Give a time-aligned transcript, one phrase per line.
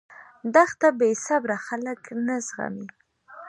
[0.53, 2.87] دښته بېصبره خلک نه زغمي.